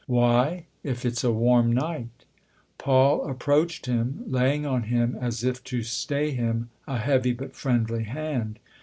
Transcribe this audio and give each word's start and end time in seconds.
"Why? 0.07 0.65
if 0.83 1.05
it's 1.05 1.23
a 1.23 1.31
warm 1.31 1.71
night?" 1.71 2.25
Paul 2.79 3.29
approached 3.29 3.85
him, 3.85 4.23
laying 4.25 4.65
on 4.65 4.81
him 4.89 5.15
as 5.21 5.43
if 5.43 5.63
to 5.65 5.83
stay 5.83 6.31
him 6.31 6.71
a 6.87 6.97
heavy 6.97 7.33
but 7.33 7.55
friendly 7.55 8.05
hand. 8.05 8.57